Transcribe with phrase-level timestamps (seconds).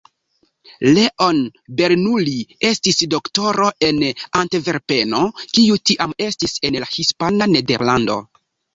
[0.93, 1.41] Leon
[1.81, 2.33] Bernoulli
[2.71, 4.01] estis doktoro en
[4.43, 5.23] Antverpeno,
[5.55, 8.23] kiu tiam estis en la Hispana Nederlando.